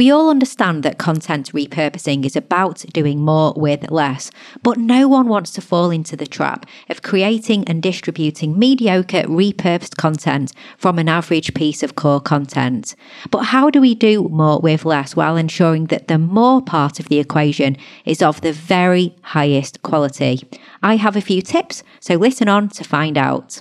We 0.00 0.10
all 0.10 0.30
understand 0.30 0.82
that 0.84 0.96
content 0.96 1.52
repurposing 1.52 2.24
is 2.24 2.34
about 2.34 2.86
doing 2.94 3.20
more 3.20 3.52
with 3.54 3.90
less, 3.90 4.30
but 4.62 4.78
no 4.78 5.06
one 5.06 5.28
wants 5.28 5.50
to 5.50 5.60
fall 5.60 5.90
into 5.90 6.16
the 6.16 6.26
trap 6.26 6.64
of 6.88 7.02
creating 7.02 7.68
and 7.68 7.82
distributing 7.82 8.58
mediocre 8.58 9.24
repurposed 9.24 9.98
content 9.98 10.54
from 10.78 10.98
an 10.98 11.10
average 11.10 11.52
piece 11.52 11.82
of 11.82 11.96
core 11.96 12.22
content. 12.22 12.94
But 13.30 13.52
how 13.52 13.68
do 13.68 13.82
we 13.82 13.94
do 13.94 14.26
more 14.30 14.58
with 14.58 14.86
less 14.86 15.14
while 15.16 15.36
ensuring 15.36 15.88
that 15.88 16.08
the 16.08 16.16
more 16.16 16.62
part 16.62 16.98
of 16.98 17.10
the 17.10 17.18
equation 17.18 17.76
is 18.06 18.22
of 18.22 18.40
the 18.40 18.54
very 18.54 19.14
highest 19.20 19.82
quality? 19.82 20.40
I 20.82 20.96
have 20.96 21.14
a 21.14 21.20
few 21.20 21.42
tips, 21.42 21.82
so 22.00 22.14
listen 22.14 22.48
on 22.48 22.70
to 22.70 22.84
find 22.84 23.18
out. 23.18 23.60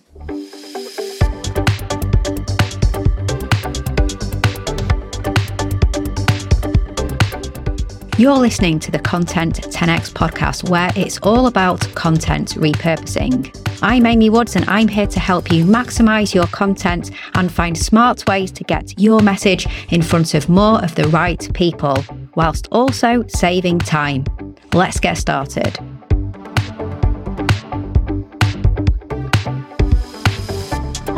You're 8.20 8.36
listening 8.36 8.80
to 8.80 8.92
the 8.92 9.00
Content 9.00 9.62
10x 9.62 10.12
podcast, 10.12 10.70
where 10.70 10.92
it's 10.98 11.20
all 11.20 11.48
about 11.48 11.80
content 11.96 12.50
repurposing. 12.56 13.50
I'm 13.82 14.06
Amy 14.06 14.30
Woods, 14.30 14.58
and 14.58 14.70
I'm 14.70 14.90
here 14.90 15.08
to 15.08 15.22
help 15.22 15.54
you 15.54 15.64
maximize 15.64 16.36
your 16.36 16.48
content 16.48 17.12
and 17.36 17.50
find 17.50 17.78
smart 17.78 18.28
ways 18.28 18.52
to 18.52 18.66
get 18.66 19.00
your 19.00 19.22
message 19.22 19.68
in 19.88 20.02
front 20.02 20.34
of 20.34 20.50
more 20.50 20.84
of 20.84 20.96
the 20.96 21.08
right 21.08 21.50
people, 21.54 22.04
whilst 22.36 22.68
also 22.74 23.24
saving 23.30 23.80
time. 23.80 24.26
Let's 24.74 25.00
get 25.00 25.18
started. 25.18 25.80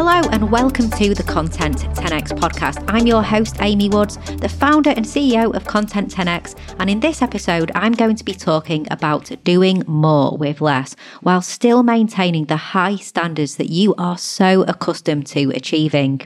Hello, 0.03 0.27
and 0.31 0.51
welcome 0.51 0.89
to 0.89 1.13
the 1.13 1.21
Content 1.21 1.77
10x 1.77 2.31
podcast. 2.31 2.83
I'm 2.87 3.05
your 3.05 3.21
host, 3.21 3.57
Amy 3.61 3.87
Woods, 3.87 4.17
the 4.37 4.49
founder 4.49 4.89
and 4.89 5.05
CEO 5.05 5.53
of 5.55 5.65
Content 5.65 6.11
10x. 6.11 6.55
And 6.79 6.89
in 6.89 7.01
this 7.01 7.21
episode, 7.21 7.71
I'm 7.75 7.91
going 7.91 8.15
to 8.15 8.23
be 8.25 8.33
talking 8.33 8.87
about 8.89 9.29
doing 9.43 9.83
more 9.85 10.35
with 10.35 10.59
less 10.59 10.95
while 11.21 11.43
still 11.43 11.83
maintaining 11.83 12.45
the 12.45 12.57
high 12.57 12.95
standards 12.95 13.57
that 13.57 13.69
you 13.69 13.93
are 13.99 14.17
so 14.17 14.63
accustomed 14.63 15.27
to 15.27 15.51
achieving. 15.51 16.21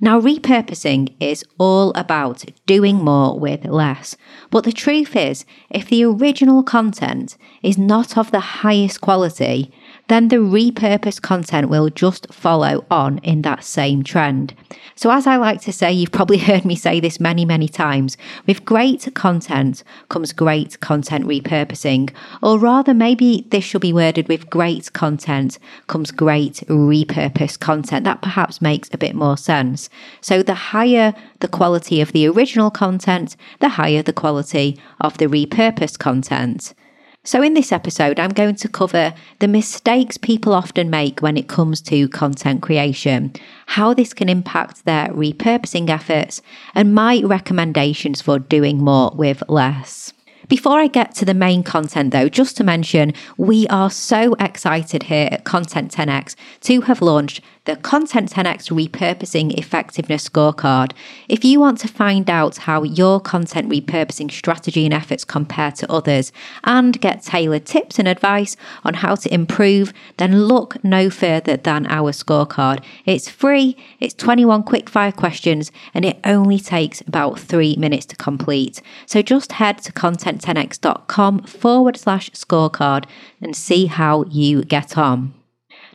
Now, 0.00 0.18
repurposing 0.18 1.14
is 1.20 1.44
all 1.58 1.92
about 1.96 2.42
doing 2.64 3.04
more 3.04 3.38
with 3.38 3.66
less. 3.66 4.16
But 4.48 4.64
the 4.64 4.72
truth 4.72 5.14
is, 5.14 5.44
if 5.68 5.90
the 5.90 6.04
original 6.04 6.62
content 6.62 7.36
is 7.62 7.76
not 7.76 8.16
of 8.16 8.30
the 8.30 8.40
highest 8.40 9.02
quality, 9.02 9.70
then 10.10 10.28
the 10.28 10.36
repurposed 10.36 11.22
content 11.22 11.68
will 11.68 11.88
just 11.88 12.32
follow 12.32 12.84
on 12.90 13.18
in 13.18 13.42
that 13.42 13.62
same 13.64 14.02
trend. 14.02 14.54
So, 14.96 15.10
as 15.10 15.26
I 15.26 15.36
like 15.36 15.60
to 15.62 15.72
say, 15.72 15.92
you've 15.92 16.12
probably 16.12 16.38
heard 16.48 16.64
me 16.64 16.74
say 16.74 17.00
this 17.00 17.20
many, 17.20 17.44
many 17.44 17.68
times 17.68 18.16
with 18.46 18.64
great 18.64 19.08
content 19.14 19.84
comes 20.08 20.32
great 20.32 20.80
content 20.80 21.26
repurposing, 21.26 22.10
or 22.42 22.58
rather, 22.58 22.92
maybe 22.92 23.46
this 23.50 23.64
should 23.64 23.80
be 23.80 23.92
worded 23.92 24.28
with 24.28 24.50
great 24.50 24.92
content 24.92 25.58
comes 25.86 26.10
great 26.10 26.64
repurposed 26.68 27.60
content. 27.60 28.04
That 28.04 28.22
perhaps 28.22 28.60
makes 28.60 28.90
a 28.92 28.98
bit 28.98 29.14
more 29.14 29.36
sense. 29.36 29.88
So, 30.20 30.42
the 30.42 30.54
higher 30.54 31.14
the 31.38 31.48
quality 31.48 32.00
of 32.00 32.12
the 32.12 32.26
original 32.26 32.70
content, 32.70 33.36
the 33.60 33.70
higher 33.70 34.02
the 34.02 34.12
quality 34.12 34.78
of 35.00 35.18
the 35.18 35.26
repurposed 35.26 35.98
content. 35.98 36.74
So, 37.22 37.42
in 37.42 37.52
this 37.52 37.70
episode, 37.70 38.18
I'm 38.18 38.30
going 38.30 38.54
to 38.56 38.68
cover 38.68 39.12
the 39.40 39.48
mistakes 39.48 40.16
people 40.16 40.54
often 40.54 40.88
make 40.88 41.20
when 41.20 41.36
it 41.36 41.48
comes 41.48 41.82
to 41.82 42.08
content 42.08 42.62
creation, 42.62 43.34
how 43.66 43.92
this 43.92 44.14
can 44.14 44.30
impact 44.30 44.86
their 44.86 45.08
repurposing 45.08 45.90
efforts, 45.90 46.40
and 46.74 46.94
my 46.94 47.20
recommendations 47.22 48.22
for 48.22 48.38
doing 48.38 48.82
more 48.82 49.12
with 49.14 49.42
less. 49.50 50.14
Before 50.48 50.80
I 50.80 50.86
get 50.86 51.14
to 51.16 51.26
the 51.26 51.34
main 51.34 51.62
content, 51.62 52.10
though, 52.10 52.30
just 52.30 52.56
to 52.56 52.64
mention, 52.64 53.12
we 53.36 53.66
are 53.68 53.90
so 53.90 54.34
excited 54.40 55.02
here 55.02 55.28
at 55.30 55.44
Content 55.44 55.92
10x 55.92 56.36
to 56.62 56.80
have 56.80 57.02
launched 57.02 57.42
the 57.66 57.76
Content 57.76 58.32
10x 58.32 58.70
Repurposing 58.70 59.56
Effectiveness 59.58 60.28
Scorecard. 60.28 60.92
If 61.28 61.44
you 61.44 61.60
want 61.60 61.78
to 61.80 61.88
find 61.88 62.30
out 62.30 62.56
how 62.56 62.82
your 62.82 63.20
content 63.20 63.68
repurposing 63.68 64.30
strategy 64.30 64.86
and 64.86 64.94
efforts 64.94 65.24
compare 65.24 65.70
to 65.72 65.92
others 65.92 66.32
and 66.64 66.98
get 67.00 67.22
tailored 67.22 67.66
tips 67.66 67.98
and 67.98 68.08
advice 68.08 68.56
on 68.82 68.94
how 68.94 69.14
to 69.16 69.32
improve, 69.32 69.92
then 70.16 70.44
look 70.44 70.82
no 70.82 71.10
further 71.10 71.56
than 71.56 71.86
our 71.86 72.12
scorecard. 72.12 72.82
It's 73.04 73.28
free, 73.28 73.76
it's 74.00 74.14
21 74.14 74.62
quickfire 74.62 75.14
questions, 75.14 75.70
and 75.92 76.04
it 76.04 76.18
only 76.24 76.58
takes 76.58 77.02
about 77.02 77.38
three 77.38 77.76
minutes 77.76 78.06
to 78.06 78.16
complete. 78.16 78.80
So 79.04 79.20
just 79.20 79.52
head 79.52 79.78
to 79.82 79.92
content10x.com 79.92 81.42
forward 81.42 81.96
slash 81.98 82.30
scorecard 82.30 83.04
and 83.42 83.54
see 83.54 83.86
how 83.86 84.24
you 84.24 84.64
get 84.64 84.96
on. 84.96 85.34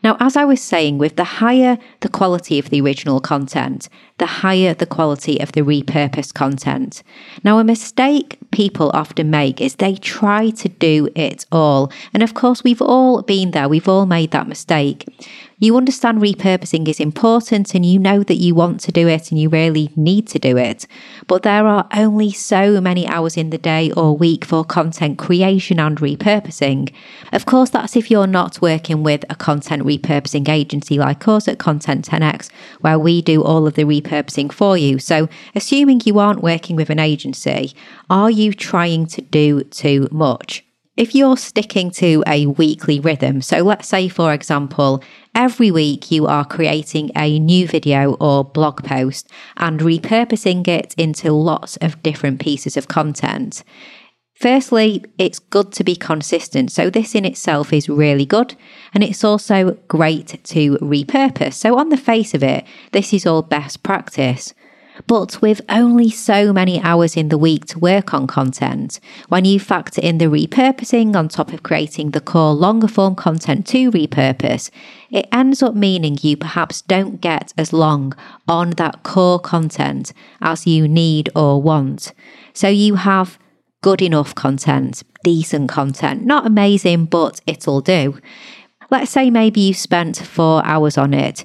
Now, 0.05 0.17
as 0.19 0.37
I 0.37 0.45
was 0.45 0.61
saying, 0.61 0.99
with 0.99 1.15
the 1.15 1.23
higher 1.23 1.79
the 2.01 2.09
quality 2.09 2.59
of 2.59 2.69
the 2.69 2.79
original 2.79 3.19
content, 3.19 3.89
the 4.19 4.27
higher 4.27 4.75
the 4.75 4.85
quality 4.85 5.39
of 5.39 5.53
the 5.53 5.61
repurposed 5.61 6.35
content. 6.35 7.01
Now, 7.43 7.57
a 7.57 7.63
mistake 7.63 8.37
people 8.51 8.91
often 8.93 9.31
make 9.31 9.59
is 9.59 9.77
they 9.77 9.95
try 9.95 10.51
to 10.51 10.69
do 10.69 11.09
it 11.15 11.47
all. 11.51 11.91
And 12.13 12.21
of 12.21 12.35
course, 12.35 12.63
we've 12.63 12.83
all 12.83 13.23
been 13.23 13.49
there, 13.49 13.67
we've 13.67 13.89
all 13.89 14.05
made 14.05 14.29
that 14.29 14.47
mistake. 14.47 15.05
You 15.57 15.77
understand 15.77 16.21
repurposing 16.21 16.85
is 16.89 16.99
important 16.99 17.73
and 17.73 17.85
you 17.85 17.97
know 17.97 18.23
that 18.23 18.35
you 18.35 18.53
want 18.53 18.81
to 18.81 18.91
do 18.91 19.07
it 19.07 19.31
and 19.31 19.39
you 19.39 19.47
really 19.47 19.89
need 19.95 20.27
to 20.27 20.39
do 20.39 20.57
it. 20.57 20.85
But 21.27 21.43
there 21.43 21.65
are 21.65 21.87
only 21.95 22.31
so 22.31 22.81
many 22.81 23.07
hours 23.07 23.37
in 23.37 23.51
the 23.51 23.57
day 23.57 23.89
or 23.91 24.17
week 24.17 24.43
for 24.43 24.65
content 24.65 25.17
creation 25.17 25.79
and 25.79 25.97
repurposing. 25.97 26.93
Of 27.31 27.45
course, 27.45 27.69
that's 27.69 27.95
if 27.95 28.11
you're 28.11 28.27
not 28.27 28.61
working 28.61 29.01
with 29.01 29.23
a 29.29 29.35
content 29.35 29.83
repurposing 29.83 30.49
agency 30.49 30.97
like 30.97 31.25
us 31.25 31.47
at 31.47 31.57
Content 31.57 32.05
10x, 32.09 32.49
where 32.81 32.99
we 32.99 33.21
do 33.21 33.41
all 33.41 33.65
of 33.65 33.75
the 33.75 33.85
repurposing 33.85 34.51
for 34.51 34.77
you. 34.77 34.99
So, 34.99 35.29
assuming 35.55 36.01
you 36.03 36.19
aren't 36.19 36.43
working 36.43 36.75
with 36.75 36.89
an 36.89 36.99
agency, 36.99 37.73
are 38.09 38.29
you 38.29 38.53
trying 38.53 39.05
to 39.07 39.21
do 39.21 39.63
too 39.63 40.09
much? 40.11 40.64
If 40.97 41.13
you're 41.13 41.35
sticking 41.35 41.91
to 41.91 42.23
a 42.25 42.45
weekly 42.45 43.01
rhythm, 43.01 43.41
so 43.41 43.57
let's 43.57 43.85
say, 43.85 44.07
for 44.07 44.33
example, 44.33 45.03
every 45.33 45.69
week 45.69 46.09
you 46.09 46.25
are 46.25 46.45
creating 46.45 47.11
a 47.17 47.37
new 47.37 47.67
video 47.67 48.13
or 48.13 48.45
blog 48.45 48.81
post 48.81 49.29
and 49.57 49.81
repurposing 49.81 50.65
it 50.69 50.95
into 50.97 51.33
lots 51.33 51.75
of 51.77 52.01
different 52.01 52.39
pieces 52.39 52.77
of 52.77 52.87
content. 52.87 53.61
Firstly, 54.35 55.03
it's 55.17 55.39
good 55.39 55.73
to 55.73 55.83
be 55.83 55.97
consistent. 55.97 56.71
So, 56.71 56.89
this 56.89 57.13
in 57.13 57.25
itself 57.25 57.73
is 57.73 57.89
really 57.89 58.25
good. 58.25 58.55
And 58.93 59.03
it's 59.03 59.23
also 59.23 59.77
great 59.89 60.41
to 60.45 60.77
repurpose. 60.77 61.55
So, 61.55 61.77
on 61.77 61.89
the 61.89 61.97
face 61.97 62.33
of 62.33 62.41
it, 62.41 62.65
this 62.93 63.13
is 63.13 63.25
all 63.25 63.41
best 63.41 63.83
practice. 63.83 64.53
But 65.07 65.41
with 65.41 65.61
only 65.69 66.09
so 66.09 66.53
many 66.53 66.81
hours 66.81 67.17
in 67.17 67.29
the 67.29 67.37
week 67.37 67.65
to 67.67 67.79
work 67.79 68.13
on 68.13 68.27
content, 68.27 68.99
when 69.27 69.45
you 69.45 69.59
factor 69.59 70.01
in 70.01 70.17
the 70.17 70.25
repurposing 70.25 71.15
on 71.15 71.27
top 71.27 71.51
of 71.53 71.63
creating 71.63 72.11
the 72.11 72.21
core 72.21 72.53
longer 72.53 72.87
form 72.87 73.15
content 73.15 73.67
to 73.67 73.91
repurpose, 73.91 74.69
it 75.11 75.27
ends 75.31 75.61
up 75.61 75.75
meaning 75.75 76.17
you 76.21 76.37
perhaps 76.37 76.81
don't 76.81 77.21
get 77.21 77.53
as 77.57 77.73
long 77.73 78.13
on 78.47 78.71
that 78.71 79.03
core 79.03 79.39
content 79.39 80.13
as 80.41 80.65
you 80.65 80.87
need 80.87 81.29
or 81.35 81.61
want. 81.61 82.13
So 82.53 82.67
you 82.67 82.95
have 82.95 83.37
good 83.81 84.01
enough 84.01 84.33
content, 84.33 85.03
decent 85.23 85.69
content, 85.69 86.25
not 86.25 86.47
amazing, 86.47 87.05
but 87.05 87.41
it'll 87.45 87.81
do. 87.81 88.19
Let's 88.89 89.11
say 89.11 89.29
maybe 89.29 89.61
you 89.61 89.73
spent 89.73 90.17
four 90.17 90.65
hours 90.65 90.97
on 90.97 91.13
it 91.13 91.43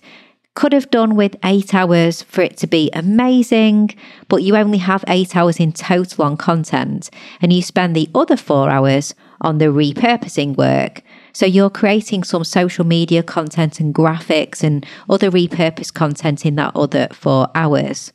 could 0.54 0.72
have 0.72 0.90
done 0.90 1.14
with 1.14 1.36
eight 1.44 1.74
hours 1.74 2.22
for 2.22 2.42
it 2.42 2.56
to 2.58 2.66
be 2.66 2.90
amazing, 2.92 3.90
but 4.28 4.42
you 4.42 4.56
only 4.56 4.78
have 4.78 5.04
eight 5.08 5.36
hours 5.36 5.60
in 5.60 5.72
total 5.72 6.24
on 6.24 6.36
content 6.36 7.08
and 7.40 7.52
you 7.52 7.62
spend 7.62 7.94
the 7.94 8.08
other 8.14 8.36
four 8.36 8.68
hours 8.68 9.14
on 9.40 9.58
the 9.58 9.66
repurposing 9.66 10.56
work. 10.56 11.02
So 11.32 11.46
you're 11.46 11.70
creating 11.70 12.24
some 12.24 12.44
social 12.44 12.84
media 12.84 13.22
content 13.22 13.80
and 13.80 13.94
graphics 13.94 14.62
and 14.62 14.84
other 15.08 15.30
repurposed 15.30 15.94
content 15.94 16.44
in 16.44 16.56
that 16.56 16.74
other 16.74 17.08
four 17.12 17.48
hours. 17.54 18.12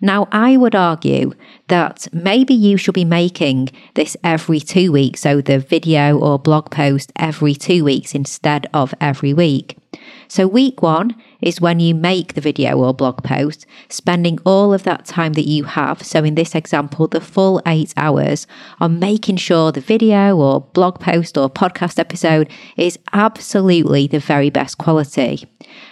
Now, 0.00 0.28
I 0.30 0.56
would 0.56 0.74
argue 0.74 1.32
that 1.68 2.08
maybe 2.12 2.52
you 2.52 2.76
should 2.76 2.94
be 2.94 3.04
making 3.04 3.70
this 3.94 4.16
every 4.22 4.60
two 4.60 4.92
weeks, 4.92 5.20
so 5.20 5.40
the 5.40 5.58
video 5.58 6.18
or 6.18 6.38
blog 6.38 6.70
post 6.70 7.12
every 7.16 7.54
two 7.54 7.84
weeks 7.84 8.14
instead 8.14 8.66
of 8.74 8.94
every 9.00 9.32
week. 9.32 9.78
So, 10.28 10.46
week 10.46 10.82
one 10.82 11.14
is 11.40 11.60
when 11.60 11.80
you 11.80 11.94
make 11.94 12.34
the 12.34 12.40
video 12.40 12.78
or 12.78 12.94
blog 12.94 13.22
post, 13.22 13.66
spending 13.88 14.38
all 14.44 14.72
of 14.72 14.82
that 14.84 15.04
time 15.04 15.34
that 15.34 15.46
you 15.46 15.64
have. 15.64 16.02
So, 16.02 16.24
in 16.24 16.34
this 16.34 16.54
example, 16.54 17.06
the 17.06 17.20
full 17.20 17.62
eight 17.66 17.92
hours 17.96 18.46
on 18.80 18.98
making 18.98 19.36
sure 19.36 19.72
the 19.72 19.80
video 19.80 20.36
or 20.36 20.60
blog 20.60 21.00
post 21.00 21.38
or 21.38 21.48
podcast 21.48 21.98
episode 21.98 22.50
is 22.76 22.98
absolutely 23.12 24.06
the 24.06 24.18
very 24.18 24.50
best 24.50 24.78
quality. 24.78 25.46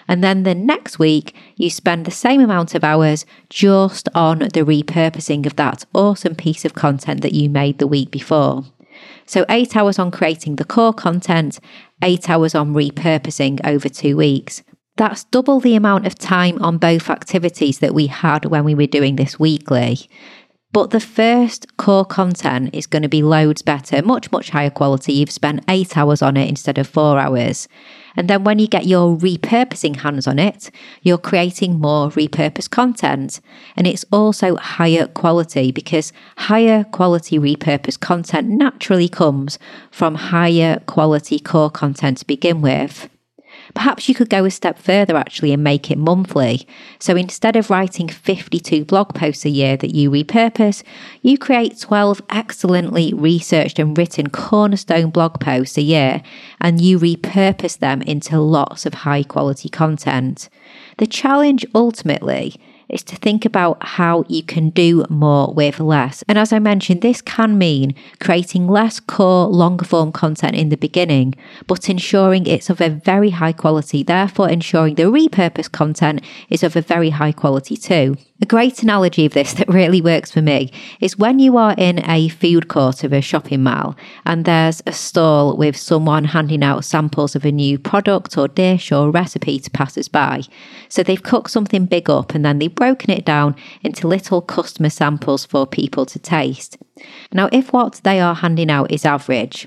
And 0.09 0.23
then 0.23 0.43
the 0.43 0.55
next 0.55 0.99
week, 0.99 1.35
you 1.57 1.71
spend 1.71 2.05
the 2.05 2.11
same 2.11 2.41
amount 2.41 2.75
of 2.75 2.85
hours 2.85 3.27
just 3.49 4.09
on 4.15 4.41
the 4.41 4.65
repurposing 4.65 5.47
of 5.47 5.57
that 5.57 5.85
awesome 5.95 6.35
piece 6.35 6.65
of 6.65 6.75
content 6.75 7.23
that 7.23 7.35
you 7.35 7.49
made 7.49 7.79
the 7.79 7.87
week 7.87 8.11
before. 8.11 8.65
So, 9.27 9.45
eight 9.49 9.77
hours 9.77 9.99
on 9.99 10.11
creating 10.11 10.57
the 10.57 10.65
core 10.65 10.93
content, 10.93 11.59
eight 12.05 12.31
hours 12.31 12.55
on 12.55 12.75
repurposing 12.75 13.61
over 13.67 13.89
two 13.89 14.17
weeks. 14.17 14.63
That's 14.97 15.25
double 15.25 15.59
the 15.59 15.75
amount 15.75 16.07
of 16.07 16.17
time 16.17 16.63
on 16.63 16.79
both 16.79 17.11
activities 17.11 17.81
that 17.81 17.95
we 17.95 18.07
had 18.07 18.45
when 18.45 18.63
we 18.63 18.77
were 18.77 18.87
doing 18.87 19.17
this 19.17 19.41
weekly. 19.41 19.99
But 20.75 20.91
the 20.91 20.99
first 20.99 21.77
core 21.77 22.05
content 22.05 22.71
is 22.75 22.89
going 22.89 23.05
to 23.05 23.09
be 23.09 23.23
loads 23.23 23.63
better, 23.63 24.03
much, 24.03 24.33
much 24.33 24.51
higher 24.51 24.71
quality. 24.71 25.13
You've 25.13 25.31
spent 25.31 25.63
eight 25.69 25.97
hours 25.97 26.21
on 26.21 26.37
it 26.37 26.49
instead 26.49 26.79
of 26.79 26.89
four 26.89 27.17
hours. 27.17 27.69
And 28.17 28.29
then 28.29 28.43
when 28.43 28.59
you 28.59 28.67
get 28.67 28.85
your 28.85 29.17
repurposing 29.17 30.01
hands 30.01 30.27
on 30.27 30.41
it, 30.41 30.73
you're 31.03 31.17
creating 31.17 31.79
more 31.79 32.09
repurposed 32.11 32.71
content. 32.71 33.41
And 33.77 33.87
it's 33.87 34.05
also 34.11 34.57
higher 34.57 35.07
quality 35.07 35.71
because 35.71 36.13
higher 36.39 36.83
quality 36.83 37.39
repurposed 37.39 38.01
content 38.01 38.49
naturally 38.49 39.09
comes 39.09 39.61
from 39.93 40.17
higher 40.17 40.81
quality 40.87 41.39
core 41.39 41.71
content 41.71 42.19
to 42.19 42.27
begin 42.27 42.63
with. 42.63 43.09
Perhaps 43.73 44.09
you 44.09 44.15
could 44.15 44.29
go 44.29 44.45
a 44.45 44.51
step 44.51 44.79
further 44.79 45.17
actually 45.17 45.53
and 45.53 45.65
make 45.65 45.91
it 45.91 45.99
monthly. 45.99 46.67
So 46.99 47.17
instead 47.17 47.57
of 47.57 47.71
writing 47.71 48.09
52 48.09 48.85
blog 48.85 49.15
posts 49.15 49.45
a 49.45 49.51
year 49.51 49.77
that 49.79 49.95
you 49.95 50.11
repurpose, 50.11 50.83
you 51.23 51.39
create 51.39 51.79
12 51.81 52.21
excellently 52.31 53.15
researched 53.15 53.79
and 53.79 53.97
written 53.97 54.29
cornerstone 54.29 55.11
blog 55.11 55.41
posts 55.41 55.79
a 55.79 55.83
year 55.83 56.23
and 56.61 56.81
you 56.81 56.99
repurpose 56.99 57.79
them 57.79 58.03
into 58.03 58.39
lots 58.39 58.85
of 58.85 58.95
high 58.95 59.23
quality 59.23 59.69
content. 59.69 60.49
The 60.99 61.07
challenge 61.07 61.65
ultimately 61.75 62.61
is 62.89 63.03
to 63.05 63.17
think 63.17 63.45
about 63.45 63.79
how 63.81 64.25
you 64.29 64.43
can 64.43 64.71
do 64.71 65.05
more 65.09 65.53
with 65.53 65.81
less. 65.81 66.23
And 66.29 66.39
as 66.39 66.53
I 66.53 66.59
mentioned, 66.59 67.03
this 67.03 67.23
can 67.23 67.59
mean 67.59 67.95
creating 68.21 68.69
less 68.69 69.01
core, 69.01 69.47
longer 69.47 69.85
form 69.85 70.13
content 70.13 70.55
in 70.57 70.69
the 70.69 70.77
beginning, 70.77 71.35
but 71.67 71.89
ensuring 71.89 72.47
it's 72.47 72.71
of 72.71 72.81
a 72.81 72.91
very 72.91 73.31
high 73.31 73.53
quality, 73.53 74.03
therefore 74.03 74.49
ensuring 74.49 74.95
the 74.95 75.05
repurposed 75.05 75.73
content 75.73 76.23
is 76.51 76.63
of 76.63 76.77
a 76.77 76.81
very 76.81 77.11
high 77.11 77.33
quality 77.33 77.77
too. 77.77 78.17
A 78.45 78.47
great 78.47 78.83
analogy 78.83 79.25
of 79.25 79.33
this 79.33 79.55
that 79.55 79.71
really 79.71 80.03
works 80.03 80.31
for 80.31 80.43
me 80.43 80.71
is 81.01 81.17
when 81.17 81.39
you 81.39 81.57
are 81.57 81.75
in 81.79 82.07
a 82.07 82.29
food 82.29 82.69
court 82.69 83.03
of 83.03 83.11
a 83.11 83.23
shopping 83.23 83.63
mall 83.63 83.97
and 84.27 84.45
there's 84.45 84.83
a 84.87 84.93
stall 84.93 85.57
with 85.57 85.79
someone 85.79 86.27
handing 86.27 86.63
out 86.63 86.85
samples 86.85 87.35
of 87.35 87.47
a 87.47 87.51
new 87.51 87.79
product 87.79 88.37
or 88.37 88.47
dish 88.47 88.93
or 88.93 89.11
recipe 89.11 89.59
to 89.61 89.71
passers 89.71 90.09
by. 90.09 90.43
So 90.91 91.03
they've 91.03 91.23
cooked 91.23 91.53
something 91.53 91.87
big 91.87 92.11
up 92.11 92.35
and 92.35 92.45
then 92.45 92.59
they've 92.59 92.75
broken 92.75 93.09
it 93.09 93.25
down 93.25 93.57
into 93.81 94.07
little 94.07 94.43
customer 94.43 94.91
samples 94.91 95.47
for 95.47 95.67
people 95.67 96.05
to 96.05 96.19
taste. 96.19 96.77
Now, 97.33 97.49
if 97.51 97.73
what 97.73 98.03
they 98.05 98.21
are 98.21 98.35
handing 98.35 98.71
out 98.71 98.91
is 98.91 99.07
average, 99.07 99.67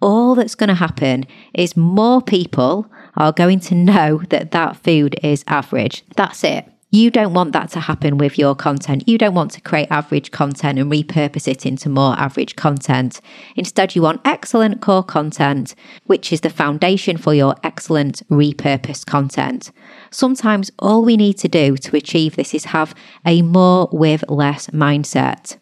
all 0.00 0.34
that's 0.34 0.54
going 0.54 0.68
to 0.68 0.74
happen 0.74 1.26
is 1.52 1.76
more 1.76 2.22
people 2.22 2.90
are 3.16 3.32
going 3.32 3.60
to 3.60 3.74
know 3.74 4.22
that 4.30 4.52
that 4.52 4.78
food 4.78 5.14
is 5.22 5.44
average. 5.46 6.04
That's 6.16 6.42
it. 6.42 6.70
You 6.94 7.10
don't 7.10 7.34
want 7.34 7.50
that 7.54 7.70
to 7.70 7.80
happen 7.80 8.18
with 8.18 8.38
your 8.38 8.54
content. 8.54 9.08
You 9.08 9.18
don't 9.18 9.34
want 9.34 9.50
to 9.50 9.60
create 9.60 9.88
average 9.90 10.30
content 10.30 10.78
and 10.78 10.92
repurpose 10.92 11.48
it 11.48 11.66
into 11.66 11.88
more 11.88 12.14
average 12.16 12.54
content. 12.54 13.20
Instead, 13.56 13.96
you 13.96 14.02
want 14.02 14.20
excellent 14.24 14.80
core 14.80 15.02
content, 15.02 15.74
which 16.04 16.32
is 16.32 16.42
the 16.42 16.50
foundation 16.50 17.16
for 17.16 17.34
your 17.34 17.56
excellent 17.64 18.22
repurposed 18.28 19.06
content. 19.06 19.72
Sometimes 20.12 20.70
all 20.78 21.04
we 21.04 21.16
need 21.16 21.36
to 21.38 21.48
do 21.48 21.76
to 21.78 21.96
achieve 21.96 22.36
this 22.36 22.54
is 22.54 22.66
have 22.66 22.94
a 23.26 23.42
more 23.42 23.88
with 23.90 24.22
less 24.30 24.68
mindset. 24.68 25.56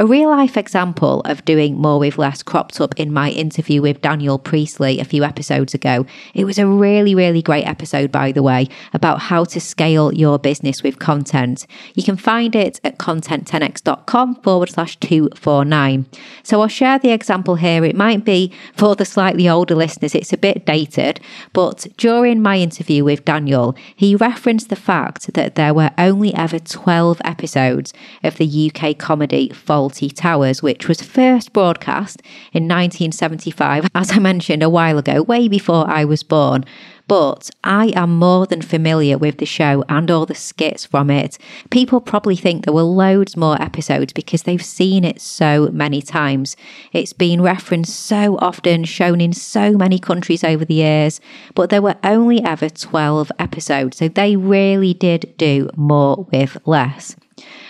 A 0.00 0.06
real 0.06 0.30
life 0.30 0.56
example 0.56 1.22
of 1.24 1.44
doing 1.44 1.76
more 1.76 1.98
with 1.98 2.18
less 2.18 2.44
cropped 2.44 2.80
up 2.80 2.94
in 3.00 3.12
my 3.12 3.30
interview 3.30 3.82
with 3.82 4.00
Daniel 4.00 4.38
Priestley 4.38 5.00
a 5.00 5.04
few 5.04 5.24
episodes 5.24 5.74
ago. 5.74 6.06
It 6.34 6.44
was 6.44 6.56
a 6.56 6.68
really, 6.68 7.16
really 7.16 7.42
great 7.42 7.66
episode, 7.66 8.12
by 8.12 8.30
the 8.30 8.44
way, 8.44 8.68
about 8.92 9.22
how 9.22 9.42
to 9.46 9.60
scale 9.60 10.14
your 10.14 10.38
business 10.38 10.84
with 10.84 11.00
content. 11.00 11.66
You 11.96 12.04
can 12.04 12.16
find 12.16 12.54
it 12.54 12.80
at 12.84 12.98
content10x.com 12.98 14.36
forward 14.36 14.70
slash 14.70 14.94
249. 14.98 16.06
So 16.44 16.60
I'll 16.60 16.68
share 16.68 17.00
the 17.00 17.10
example 17.10 17.56
here. 17.56 17.84
It 17.84 17.96
might 17.96 18.24
be 18.24 18.52
for 18.76 18.94
the 18.94 19.04
slightly 19.04 19.48
older 19.48 19.74
listeners, 19.74 20.14
it's 20.14 20.32
a 20.32 20.38
bit 20.38 20.64
dated, 20.64 21.18
but 21.52 21.88
during 21.96 22.40
my 22.40 22.58
interview 22.58 23.02
with 23.02 23.24
Daniel, 23.24 23.74
he 23.96 24.14
referenced 24.14 24.68
the 24.68 24.76
fact 24.76 25.34
that 25.34 25.56
there 25.56 25.74
were 25.74 25.90
only 25.98 26.32
ever 26.34 26.60
12 26.60 27.20
episodes 27.24 27.92
of 28.22 28.36
the 28.36 28.70
UK 28.72 28.96
comedy 28.96 29.48
Fawlty 29.48 29.87
Towers, 29.90 30.62
which 30.62 30.88
was 30.88 31.02
first 31.02 31.52
broadcast 31.52 32.22
in 32.52 32.64
1975, 32.64 33.88
as 33.94 34.12
I 34.12 34.18
mentioned 34.18 34.62
a 34.62 34.70
while 34.70 34.98
ago, 34.98 35.22
way 35.22 35.48
before 35.48 35.88
I 35.88 36.04
was 36.04 36.22
born. 36.22 36.64
But 37.08 37.48
I 37.64 37.86
am 37.96 38.18
more 38.18 38.46
than 38.46 38.60
familiar 38.60 39.16
with 39.16 39.38
the 39.38 39.46
show 39.46 39.82
and 39.88 40.10
all 40.10 40.26
the 40.26 40.34
skits 40.34 40.84
from 40.84 41.08
it. 41.08 41.38
People 41.70 42.02
probably 42.02 42.36
think 42.36 42.64
there 42.64 42.74
were 42.74 42.82
loads 42.82 43.34
more 43.34 43.60
episodes 43.62 44.12
because 44.12 44.42
they've 44.42 44.62
seen 44.62 45.04
it 45.04 45.18
so 45.18 45.70
many 45.72 46.02
times. 46.02 46.54
It's 46.92 47.14
been 47.14 47.40
referenced 47.40 47.98
so 47.98 48.36
often, 48.42 48.84
shown 48.84 49.22
in 49.22 49.32
so 49.32 49.72
many 49.72 49.98
countries 49.98 50.44
over 50.44 50.66
the 50.66 50.74
years, 50.74 51.20
but 51.54 51.70
there 51.70 51.82
were 51.82 51.96
only 52.04 52.42
ever 52.42 52.68
12 52.68 53.32
episodes, 53.38 53.96
so 53.96 54.08
they 54.08 54.36
really 54.36 54.92
did 54.92 55.34
do 55.38 55.70
more 55.76 56.26
with 56.30 56.58
less. 56.66 57.16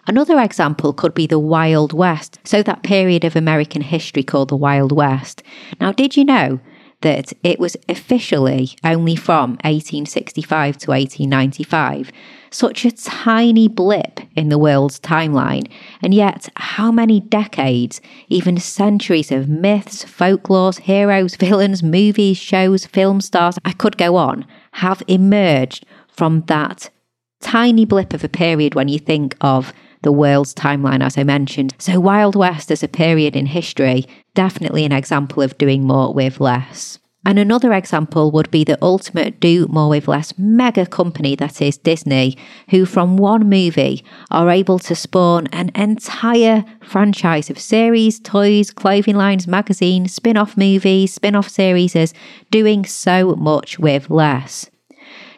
Another 0.07 0.41
example 0.41 0.93
could 0.93 1.15
be 1.15 1.27
the 1.27 1.39
Wild 1.39 1.93
West, 1.93 2.39
so 2.45 2.63
that 2.63 2.83
period 2.83 3.25
of 3.25 3.37
American 3.37 3.83
history 3.83 4.23
called 4.23 4.49
the 4.49 4.57
Wild 4.57 4.93
West. 4.93 5.43
Now, 5.81 5.93
did 5.93 6.17
you 6.17 6.25
know 6.25 6.61
that 7.01 7.33
it 7.43 7.61
was 7.61 7.77
officially 7.89 8.71
only 8.83 9.15
from 9.15 9.51
1865 9.65 10.79
to 10.79 10.91
1895? 10.91 12.11
Such 12.51 12.85
a 12.85 12.91
tiny 12.91 13.69
blip 13.69 14.21
in 14.35 14.49
the 14.49 14.59
world's 14.59 14.99
timeline, 14.99 15.71
and 16.01 16.15
yet 16.15 16.49
how 16.57 16.91
many 16.91 17.21
decades, 17.21 18.01
even 18.29 18.57
centuries 18.57 19.31
of 19.31 19.49
myths, 19.49 20.05
folklores, 20.05 20.81
heroes, 20.81 21.37
villains, 21.45 21.83
movies, 21.83 22.39
shows, 22.39 22.87
film 22.87 23.21
stars, 23.21 23.59
I 23.65 23.73
could 23.73 23.99
go 23.99 24.17
on, 24.17 24.47
have 24.73 25.03
emerged 25.07 25.85
from 26.09 26.43
that 26.47 26.91
tiny 27.41 27.85
blip 27.85 28.13
of 28.13 28.25
a 28.25 28.29
period 28.29 28.75
when 28.75 28.89
you 28.89 28.99
think 28.99 29.37
of 29.41 29.73
the 30.03 30.13
world's 30.13 30.55
timeline, 30.55 31.03
as 31.03 31.19
I 31.19 31.25
mentioned. 31.25 31.75
So, 31.79 32.01
Wild 32.01 32.37
West 32.37 32.71
as 32.71 32.83
a 32.83 32.89
period 32.89 33.35
in 33.35 33.47
history, 33.47 34.07
definitely 34.35 34.85
an 34.85 34.93
example 34.93 35.43
of 35.43 35.59
doing 35.59 35.85
more 35.85 36.15
with 36.15 36.41
less. 36.41 36.99
And 37.27 37.39
another 37.39 37.73
example 37.73 38.31
would 38.31 38.51
be 38.51 38.65
the 38.65 38.79
ultimate 38.81 39.41
do 39.41 39.67
more 39.69 39.91
with 39.91 40.09
less 40.09 40.39
mega 40.39 40.87
company 40.87 41.35
that 41.37 41.61
is 41.61 41.77
Disney, 41.77 42.39
who 42.71 42.87
from 42.87 43.17
one 43.17 43.51
movie 43.51 44.05
are 44.31 44.49
able 44.49 44.79
to 44.79 44.95
spawn 44.95 45.49
an 45.49 45.71
entire 45.75 46.65
franchise 46.81 47.51
of 47.51 47.59
series, 47.59 48.21
toys, 48.21 48.71
clothing 48.71 49.17
lines, 49.17 49.47
magazines, 49.47 50.15
spin 50.15 50.37
off 50.37 50.57
movies, 50.57 51.13
spin 51.13 51.35
off 51.35 51.49
series, 51.49 52.15
doing 52.51 52.87
so 52.87 53.35
much 53.35 53.79
with 53.79 54.09
less. 54.09 54.71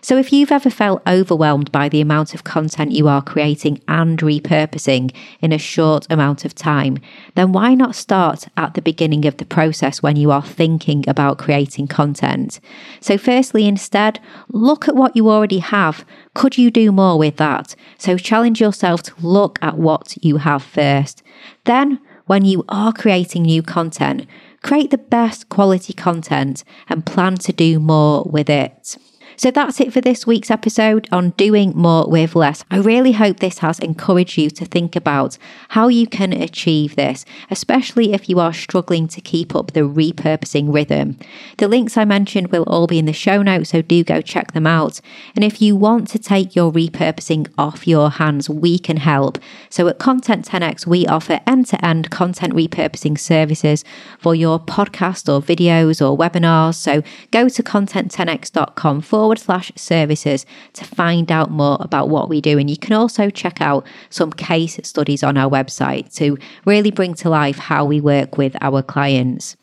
So, 0.03 0.17
if 0.17 0.33
you've 0.33 0.53
ever 0.53 0.71
felt 0.71 1.03
overwhelmed 1.07 1.71
by 1.71 1.89
the 1.89 2.00
amount 2.00 2.35
of 2.35 2.43
content 2.43 2.93
you 2.93 3.07
are 3.07 3.23
creating 3.23 3.81
and 3.87 4.19
repurposing 4.19 5.15
in 5.41 5.53
a 5.53 5.59
short 5.59 6.07
amount 6.09 6.45
of 6.45 6.55
time, 6.55 6.99
then 7.35 7.53
why 7.53 7.75
not 7.75 7.95
start 7.95 8.47
at 8.57 8.75
the 8.75 8.83
beginning 8.83 9.27
of 9.27 9.37
the 9.37 9.45
process 9.45 10.03
when 10.03 10.17
you 10.17 10.31
are 10.31 10.43
thinking 10.43 11.05
about 11.07 11.39
creating 11.39 11.87
content? 11.87 12.61
So, 13.00 13.19
firstly, 13.19 13.67
instead, 13.67 14.21
look 14.49 14.89
at 14.89 14.97
what 14.97 15.17
you 15.17 15.29
already 15.29 15.59
have. 15.59 16.05
Could 16.35 16.57
you 16.57 16.71
do 16.71 16.93
more 16.93 17.19
with 17.19 17.37
that? 17.37 17.77
So, 17.99 18.17
challenge 18.17 18.61
yourself 18.61 19.03
to 19.05 19.15
look 19.21 19.59
at 19.61 19.77
what 19.77 20.17
you 20.23 20.39
have 20.39 20.62
first. 20.62 21.23
Then, 21.65 22.00
when 22.27 22.45
you 22.45 22.65
are 22.69 22.93
creating 22.93 23.43
new 23.43 23.62
content, 23.62 24.27
create 24.62 24.91
the 24.91 24.99
best 24.99 25.49
quality 25.49 25.93
content 25.93 26.65
and 26.89 27.05
plan 27.05 27.37
to 27.37 27.53
do 27.53 27.79
more 27.79 28.25
with 28.25 28.49
it. 28.49 28.97
So 29.40 29.50
that's 29.50 29.80
it 29.80 29.90
for 29.90 30.02
this 30.02 30.26
week's 30.26 30.50
episode 30.50 31.09
on 31.11 31.30
doing 31.30 31.73
more 31.75 32.06
with 32.06 32.37
less. 32.37 32.62
I 32.70 32.76
really 32.76 33.12
hope 33.12 33.38
this 33.38 33.61
has 33.61 33.78
encouraged 33.78 34.37
you 34.37 34.50
to 34.50 34.66
think 34.66 34.94
about 34.94 35.38
how 35.70 35.88
you 35.88 36.06
can 36.06 36.35
achieve 36.35 36.94
this, 36.94 37.25
especially 37.50 38.12
if 38.12 38.28
you 38.28 38.38
are 38.38 38.52
struggling 38.52 39.09
to 39.09 39.23
keep 39.23 39.54
up 39.56 39.73
the 39.73 39.80
repurposing 39.80 40.75
rhythm. 40.75 41.16
The 41.56 41.68
links 41.68 41.97
I 41.97 42.04
mentioned 42.04 42.52
will 42.52 42.64
all 42.64 42.87
be 42.87 42.99
in 42.99 43.06
the 43.06 43.14
show 43.14 43.40
notes, 43.40 43.70
so 43.70 43.80
do 43.80 44.04
go 44.04 44.20
check 44.20 44.52
them 44.52 44.66
out. 44.66 45.00
And 45.35 45.42
if 45.42 45.62
you 45.62 45.75
want 45.75 46.09
to 46.09 46.18
take 46.18 46.54
your 46.54 46.70
repurposing 46.70 47.50
off 47.56 47.88
your 47.88 48.11
hands, 48.11 48.50
we 48.50 48.78
can 48.78 48.99
help. 48.99 49.38
So 49.70 49.88
at 49.88 49.99
Content 49.99 50.47
10x, 50.47 50.87
we 50.87 51.06
offer 51.06 51.40
end 51.47 51.64
to 51.68 51.82
end 51.82 52.11
content 52.11 52.52
repurposing 52.52 53.18
services 53.18 53.87
for 54.18 54.35
your 54.35 54.61
podcast 54.61 55.32
or 55.32 55.40
videos 55.40 56.06
or 56.06 56.14
webinars. 56.14 56.75
So 56.75 57.02
go 57.30 57.49
to 57.49 57.62
content10x.com 57.62 59.00
forward 59.00 59.30
slash 59.39 59.73
services 59.77 60.47
to 60.75 60.85
find 60.85 61.31
out 61.31 61.51
more 61.51 61.79
about 61.81 62.09
what 62.09 62.29
we 62.29 62.41
do. 62.41 62.59
And 62.59 62.69
you 62.69 62.77
can 62.77 62.95
also 62.95 63.31
check 63.31 63.61
out 63.61 63.87
some 64.11 64.33
case 64.33 64.79
studies 64.83 65.23
on 65.23 65.37
our 65.37 65.51
website 65.51 66.15
to 66.17 66.39
really 66.65 66.91
bring 66.91 67.15
to 67.15 67.31
life 67.31 67.59
how 67.59 67.85
we 67.85 68.01
work 68.01 68.37
with 68.37 68.57
our 68.61 68.83
clients. 68.83 69.57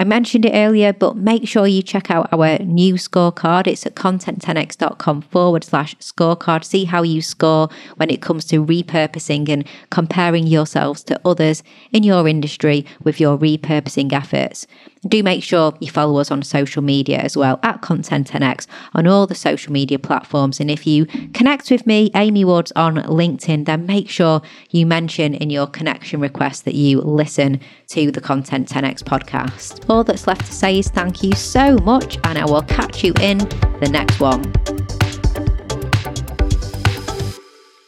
I 0.00 0.04
mentioned 0.04 0.46
it 0.46 0.54
earlier, 0.54 0.94
but 0.94 1.16
make 1.16 1.46
sure 1.46 1.66
you 1.66 1.82
check 1.82 2.10
out 2.10 2.32
our 2.32 2.58
new 2.60 2.94
scorecard. 2.94 3.66
It's 3.66 3.84
at 3.84 3.96
content10x.com 3.96 5.20
forward 5.20 5.62
slash 5.62 5.94
scorecard. 5.96 6.64
See 6.64 6.84
how 6.84 7.02
you 7.02 7.20
score 7.20 7.68
when 7.96 8.08
it 8.08 8.22
comes 8.22 8.46
to 8.46 8.64
repurposing 8.64 9.50
and 9.50 9.66
comparing 9.90 10.46
yourselves 10.46 11.04
to 11.04 11.20
others 11.24 11.62
in 11.92 12.02
your 12.02 12.26
industry 12.26 12.86
with 13.02 13.20
your 13.20 13.36
repurposing 13.36 14.10
efforts. 14.12 14.66
Do 15.08 15.22
make 15.22 15.42
sure 15.42 15.74
you 15.80 15.90
follow 15.90 16.20
us 16.20 16.30
on 16.30 16.42
social 16.42 16.82
media 16.82 17.18
as 17.18 17.36
well 17.36 17.58
at 17.62 17.80
Content10x 17.80 18.66
on 18.94 19.06
all 19.06 19.26
the 19.26 19.34
social 19.34 19.72
media 19.72 19.98
platforms. 19.98 20.60
And 20.60 20.70
if 20.70 20.86
you 20.86 21.06
connect 21.32 21.70
with 21.70 21.86
me, 21.86 22.10
Amy 22.14 22.44
Woods, 22.44 22.72
on 22.76 22.96
LinkedIn, 22.96 23.64
then 23.64 23.86
make 23.86 24.10
sure 24.10 24.42
you 24.70 24.84
mention 24.84 25.34
in 25.34 25.48
your 25.48 25.66
connection 25.66 26.20
request 26.20 26.66
that 26.66 26.74
you 26.74 27.00
listen 27.00 27.60
to 27.88 28.10
the 28.10 28.20
Content 28.20 28.68
10x 28.68 29.02
podcast. 29.02 29.88
All 29.88 30.04
that's 30.04 30.26
left 30.26 30.46
to 30.46 30.52
say 30.52 30.80
is 30.80 30.88
thank 30.88 31.22
you 31.22 31.32
so 31.32 31.76
much, 31.78 32.18
and 32.24 32.38
I 32.38 32.44
will 32.44 32.62
catch 32.62 33.02
you 33.02 33.14
in 33.20 33.38
the 33.38 33.88
next 33.90 34.20
one. 34.20 34.79